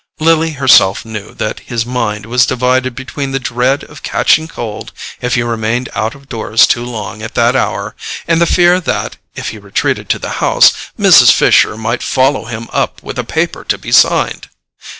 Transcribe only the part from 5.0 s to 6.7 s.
if he remained out of doors